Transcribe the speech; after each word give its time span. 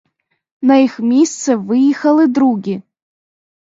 На 0.61 0.77
їх 0.77 0.99
місце 0.99 1.55
виїздили 1.55 2.27
другі. 2.27 2.81